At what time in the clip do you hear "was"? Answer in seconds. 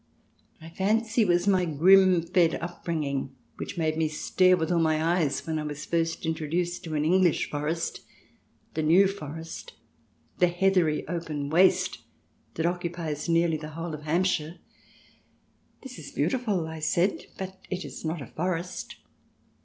1.27-1.45, 5.63-5.85